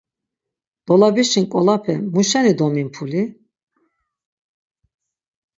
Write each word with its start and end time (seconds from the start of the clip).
Dolap̌işi 0.85 1.41
nǩolape 1.43 1.95
muşeni 2.13 2.53
domimpuli? 2.57 3.23